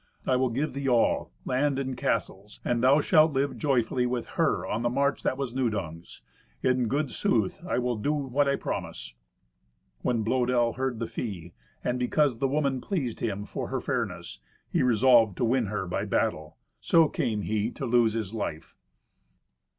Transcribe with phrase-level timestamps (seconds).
[0.25, 4.65] I will give the all, land and castles, and thou shalt live joyfully with her
[4.65, 6.23] on the march that was Nudung's.
[6.63, 9.13] In good sooth I will do what I promise."
[10.01, 11.53] When Blœdel heard the fee,
[11.83, 14.39] and because the woman pleased him for her fairness,
[14.71, 16.57] he resolved to win her by battle.
[16.79, 18.75] So came he to lose his life.